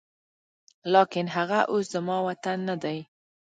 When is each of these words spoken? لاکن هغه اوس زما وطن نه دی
لاکن 0.93 1.25
هغه 1.35 1.59
اوس 1.71 1.85
زما 1.95 2.17
وطن 2.27 2.57
نه 2.69 2.75
دی 2.83 2.99